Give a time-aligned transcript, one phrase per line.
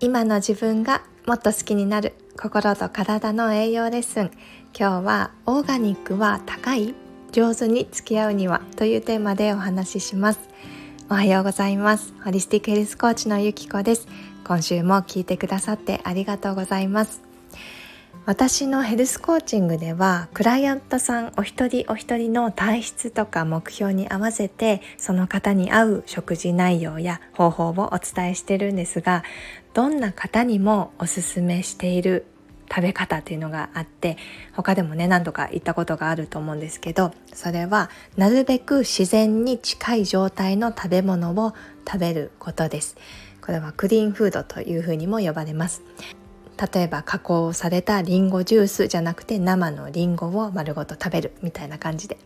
[0.00, 4.30] 今の自分がもっと好きになる心と体の栄養レッスン。
[4.78, 6.94] 今日はオーガニックは高い
[7.32, 10.40] 上手に付き合うにはというテーマでお話しします。
[11.10, 12.14] おはようございます。
[12.22, 14.06] ホリスティックヘルスコーチのゆきこです。
[14.46, 17.20] 今週も聞いてくださってありがとうございます。
[18.28, 29.24] 私のヘルスコーチングではクライアントさんお一人お一人の体質とか目標に合わせてその方に合う食事内容や方法をお伝えしてるんですが
[29.72, 32.26] どんな方にもおすすめしている
[32.68, 34.18] 食べ方っていうのがあって
[34.52, 37.88] 他でもね何度か言ったことがあると思うんですけどそれは
[38.18, 41.54] なるべく自然に近い状態の食べ物を
[41.90, 42.98] 食べることです。
[43.40, 45.80] これはクリーンフードというふうにも呼ばれます。
[46.58, 52.18] 例えば加工されたりんごジュースじゃなくて生のりんごを丸ごと食べるみたいな感じで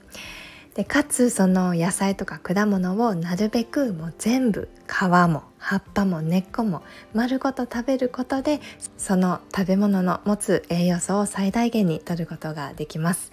[0.75, 8.61] でかつその野菜とか果物をなるべくもう全部皮も葉っぱも根っこも丸ごと食べることで
[8.97, 13.33] その食べ物の持つ栄養素を最大限にとることができます。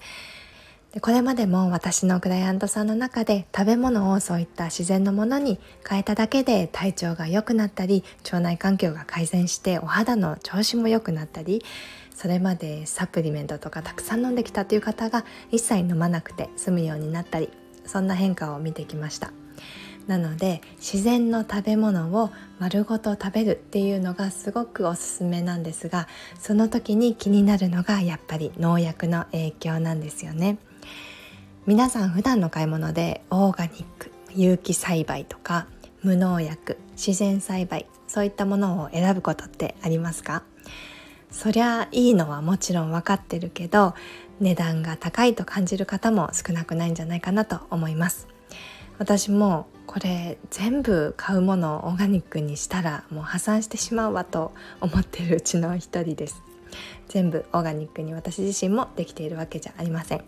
[0.94, 11.64] でこれまでも私のクライアントさんの中で食べ物をそういった自然のものに変えただけで体調が良くなったり腸内環境が改善してお肌の調子も良くなったり
[12.16, 17.50] それまでサプリメントとかたくさん飲んできたという方が一切飲まなくて済むようになったり
[17.86, 19.32] そんな変化を見てきました。
[20.08, 26.08] なので自然の食べ物を丸ごと食べるっていうのがすごくおすすめなんですが
[26.40, 30.58] その時に気になるのがやっぱり農薬の影響なんですよね。
[31.66, 35.68] 皆さん普段の買い物でオーガニック有機栽培とか
[36.02, 40.44] 無農薬自然栽培そういったものを選ぶことってありますか？
[41.30, 43.94] そりゃいいのはもちろん分かってるけど
[44.40, 48.28] 値段が高いと感じる方も少なくないんじゃないかなと思います。
[48.98, 56.42] 私もこれ全部買うものをオーガニックにしたらもう破産してしまうわと思ってるうちの一人です。
[57.08, 60.24] 全部オーガニックに私自身もできているわけじゃありません。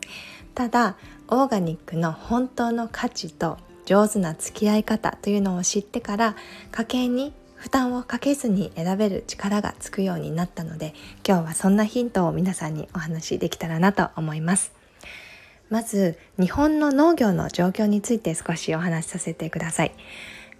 [0.55, 0.95] ただ
[1.27, 6.35] オーガニックの本当の価値と上手な付き合い方というのを知ってから
[6.71, 10.93] 家計に負担をかけずに選べる力がつくようになったので
[11.27, 14.73] 今日はそんなヒントを皆さんにお話しできたらなと思います。
[15.69, 19.93] まず日本の農業の状況について少しお話しさせてください。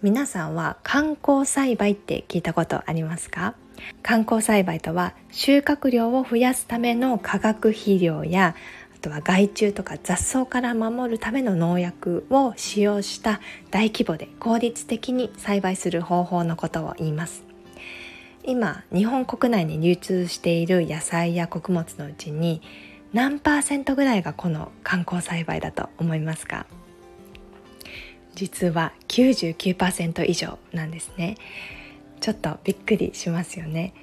[0.00, 3.54] 皆さんは観光栽培って聞いたことありますか？
[4.02, 8.54] 観光栽培とは収穫量を増やすための化学肥料や
[9.02, 13.40] とは害虫とか雑草から守るための農薬を使用した
[13.70, 17.44] 大規模で効率的に栽培する方法のことを言います。
[18.44, 22.62] 今日本国内に流通している野菜や穀物のうちに
[23.12, 26.66] 何パーセントぐらいがこの観光栽培だと思いますか？
[28.34, 31.36] 実は99%以上なんですね。
[32.20, 33.94] ちょっとびっくりしますよね。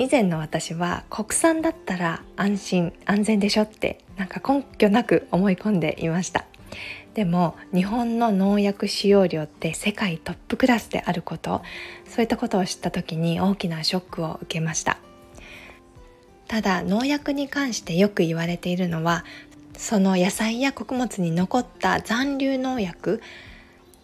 [0.00, 6.46] 以前の私は国産だったら安心安全でしょってなんか根拠なく思い込んでいました。
[7.12, 11.60] でも日本の農薬使用量って世界トップクラスであること
[12.06, 14.96] そういったことを知った時に大きなショックを受けました。
[16.48, 19.26] ただ農薬に関してよく言われているのは
[19.76, 23.20] その野菜や穀物に残った残留農薬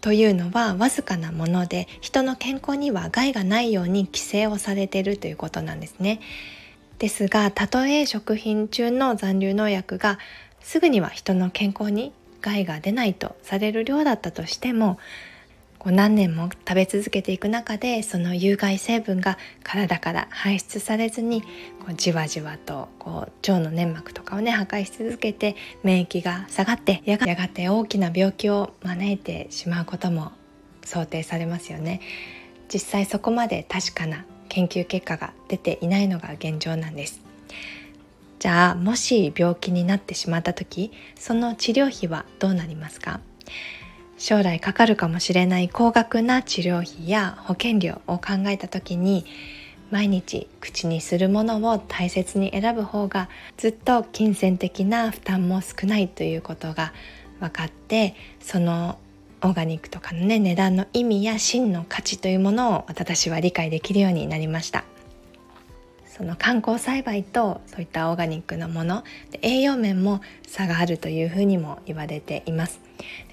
[0.06, 6.20] というのはわずかなもので人の健康には害がないように規制をされているということなんですね。
[7.00, 10.20] ですがたとえ食品中の残留農薬が
[10.60, 15.00] すぐには人の健康に害が出ないとされる量だったとしても
[15.86, 21.48] こう何年も食べ続けていく中でその有害成分が体から排出されずにこ
[21.90, 23.12] うじわじわとこう
[23.48, 25.54] 腸の粘膜とかをね破壊し続けて
[25.84, 30.32] 免疫が下がってやがて大きな病気を招いてしまうことも
[30.84, 32.00] 想定されますよね。
[32.68, 37.20] 実際そこまで確かな研究結果が出ていないのが現状なんです。
[38.40, 43.20] じゃあもし病気になってしまった時その治療費はどうなりますか？
[44.18, 49.24] 将来かかるかもしれない高額な治療費や保険料を考えた時に
[49.90, 56.92] 毎日口にするものを大切に選ぶ方がずっと金銭的な負担も少ないということが
[57.40, 58.98] 分かってその
[59.42, 64.84] オーガニックとかのね値段の意味や真の価値というものを私は理解できるようになりました。
[66.06, 69.04] その観光栽培とそういったオーガニックのもの
[69.42, 72.85] 栄養面も差があるというふうにも言われています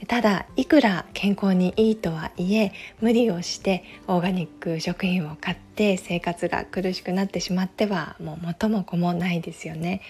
[0.07, 10.01] ただいくら健康にいいとはいえ無理をしてオーガニック食品を買って生活が苦しくなってしまってはもう元も子もないですよね。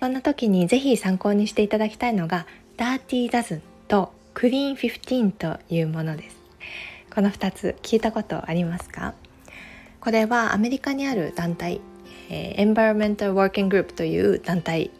[0.00, 2.46] そんな時にぜひ参考にしていただきたいのが
[2.76, 6.36] ダーティーダズンとクリーン15というものです。
[7.12, 9.14] この2つ聞いたことありますか？
[10.00, 11.80] これはアメリカにある団体、
[12.30, 14.90] えー、Environmental Working Group という団体。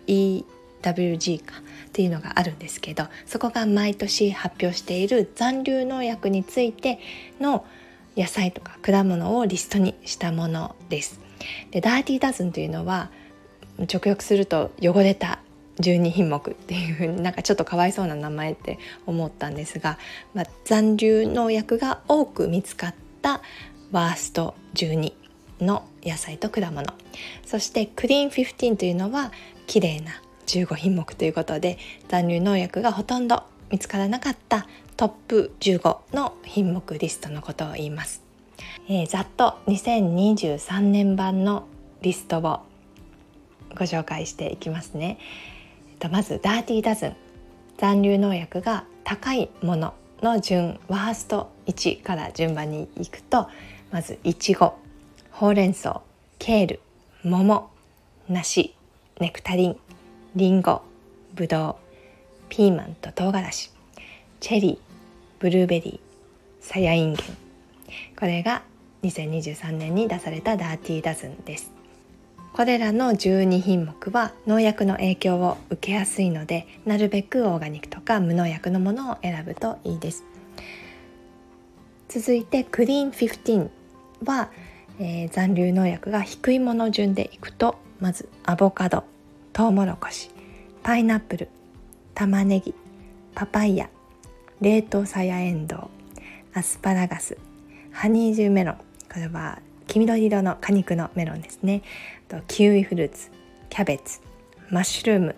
[0.83, 1.55] WG か
[1.89, 6.99] っていうのがあるんですけどそこが毎年発表している残留農薬について
[7.41, 7.65] の
[8.17, 11.21] 野菜とか果物をリストにしたものです。
[11.71, 13.11] でダーティーダズンというのは
[13.79, 15.39] 直訳すると汚れた
[15.81, 19.99] 12品目っていうふうになんかちょっとかわいそうな名前って思ったんですが、
[20.35, 23.41] まあ、残留農薬が多く見つかった
[23.93, 25.13] ワースト12
[25.61, 26.85] の野菜と果物
[27.47, 29.33] そしてクリーン15というのは
[29.67, 31.79] 綺麗な15品目ということで
[32.09, 34.67] 残留農薬がほとんど見つからなかった
[34.97, 38.23] トップ15の品目リストのことを言います、
[38.89, 41.69] えー、ざっと2023年版の
[42.01, 42.69] リストを
[43.71, 45.19] ご紹介していきますね。
[45.91, 47.17] えっとまずダーティーダズン。
[47.77, 53.49] 残留農薬が高いものの順ワースト1から順番にいくと
[53.93, 54.75] まずいちご
[55.31, 56.03] ほうれん草
[56.41, 56.81] ケール
[57.23, 57.71] 桃
[58.29, 58.75] 梨
[59.21, 59.77] ネクタリン。
[60.39, 60.83] りんご
[61.35, 61.75] ぶどう
[62.49, 63.73] ピーマンと唐辛子
[64.39, 64.79] チェリー
[65.41, 67.27] ブルーベリーさやいんげん。
[68.17, 68.63] これが
[69.03, 71.73] 2023年に出されたダーティーダズンです。
[72.53, 80.25] これらの12品目は農薬の影響を受けやすいのでなるべくオーガニックとか無農薬のものを選ぶといいです。
[82.09, 83.71] 続いてクリーン15
[84.25, 84.51] は、
[85.01, 89.18] えー、残留農薬が低いもの順でいくとまずアボカド。
[89.53, 90.31] トウモロコシ
[90.83, 91.49] パイナップル
[92.15, 92.75] 玉ねぎ
[93.35, 93.91] パパイヤ
[94.61, 97.37] 冷凍さやえんどうアスパラガス
[97.93, 98.77] ハニージュメロン。
[99.13, 101.83] これは黄緑色の果肉のメロンですね。
[102.29, 103.31] とキウイフルーツ
[103.71, 104.21] キャベツ
[104.71, 105.35] マッシュルーム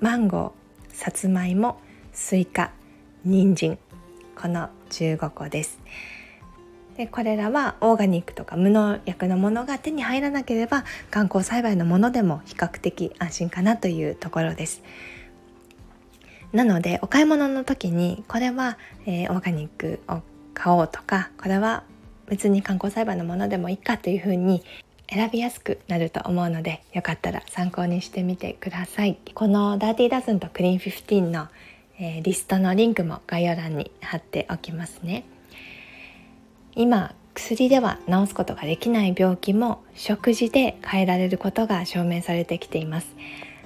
[0.00, 1.78] マンゴーさつまいも
[2.12, 2.72] スイカ
[3.24, 3.78] 人参。
[4.34, 5.78] この15個です。
[6.96, 14.82] でこれらはオーガニックとか無農薬のものが手に入らなければ慣行栽培のものでも比較的安心かなというところです。
[16.52, 20.20] なのでお買い物の時にこれは、えー、オーガニックを
[20.52, 21.82] 買おうとかこれは
[22.26, 24.62] 別に慣行栽培のものでもいいかというふうに
[25.08, 29.18] 選びやすくなると思うのでよかったら参考にしてみてください。
[29.34, 31.48] この Dirty Dozen と Clean 15の、
[31.98, 35.24] えー、リストのリンクも概要欄に貼っておきますね。
[36.74, 43.14] 今薬では治すことができない病気も食事で変えられることが証明されてきています。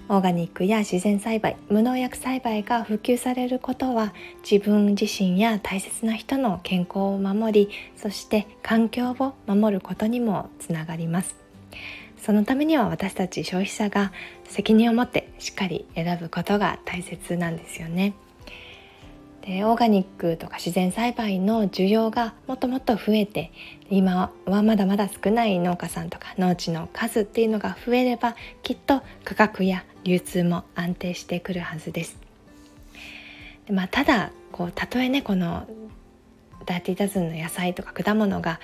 [0.08, 4.14] オーガニックや自然栽培無農薬栽培が普及されることは
[4.48, 11.36] 自分自身や大切な人の健康を守りそして環境を守ることにもつながります。
[12.22, 14.12] そのためには私たち消費者が
[14.44, 18.14] 責任を持ってしっかり選ぶことが大切なんですよね。
[19.46, 23.52] でオーガニックとか自然栽培の需要がもっともっと増えて
[23.88, 28.34] 今はまだまだ少ない農家さんとか農地の数っていうのが増えれば
[28.64, 32.18] きっと価格や流通も安定してくるはずです。
[33.66, 35.66] でまあ、ただこうたとえねこの
[36.66, 38.58] ダーティーダズンの野菜とか果物が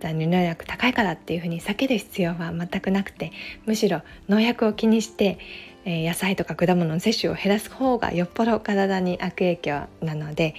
[0.00, 3.32] 残留農薬高いからっていうふうに避ける必要は全くなくて
[3.64, 5.38] むしろ農薬を気にして
[5.86, 10.54] えー、野菜とか果物の摂取を減らす方がよっぽど体に悪影響なので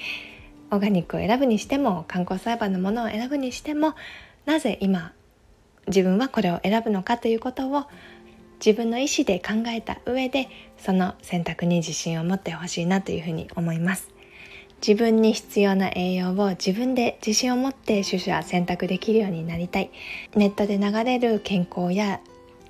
[0.71, 3.93] オーガニックを選ぶにしても観光栽培のものを選ぶにしても
[4.45, 5.11] なぜ今
[5.87, 7.83] 自分はこれを選ぶのかということを
[8.65, 14.16] 自分の意思で考えた上でその選択に自信を持ってほしいなというふうに思います。
[14.85, 19.91] 自分に必要な栄養を自分で自信を持って取捨選択できるようになりたい。
[20.35, 22.21] ネットで流れる健康や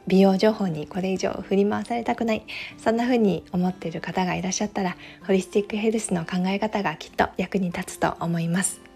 [0.08, 2.44] 美容情報にこれ以上振り回されたくない。
[2.78, 4.96] そんな風に思っている方がいらっしゃったら
[5.26, 8.87] ホリスティックヘルスの考え方がきっと役に立つと思います。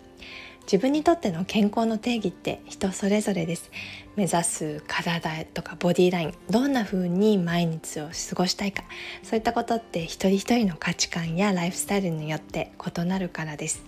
[0.63, 3.71] 自分にとっての健康の定義って人それぞれです。
[4.15, 8.83] 目指す体とかボディラインどんな風に毎日を過ごしたいか。
[9.23, 13.83] そういったことって一人一人の価値観やライフスタイルによって異なるからです。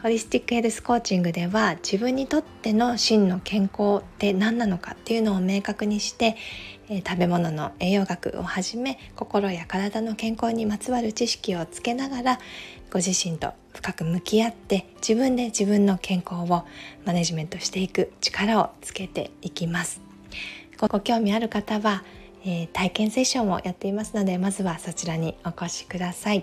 [0.00, 6.36] ホリスティックヘルスコーチングでは自分にとっての真の健康って何なのかっていうのを明確にして、
[6.88, 12.38] え、食べ物の栄養学をはじめ心や体の健康にまつわる知識をつけながら
[12.90, 16.64] ご自身と深く向き合って自分で自分の健康を
[17.04, 20.00] マネジメントしていく力をつけていきます
[20.78, 22.02] ご興味ある方は、
[22.44, 26.42] えー、体験セッションをやっていますのでまずはそちらにお越しください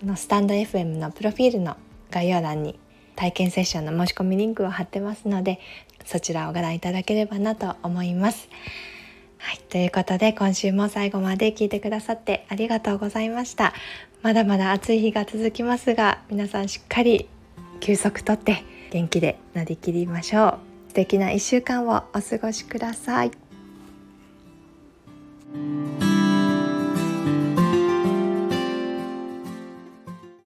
[0.00, 1.76] このスタンド FM のプロフィールの
[2.10, 2.78] 概要欄に
[3.14, 5.58] 体験セッションの申し込みリンクを貼ってますので
[6.04, 8.48] そちらをご覧いただければなと思います。
[9.38, 13.74] はい、ということで今週も最後まで聞いてくださってありがとうございました。
[14.22, 17.28] まだまだ暑い日が続きますが皆さんしっかり
[17.80, 20.58] 休息とって元気で乗り切りましょう。
[20.88, 23.30] 素敵な1週間をお過ごしください。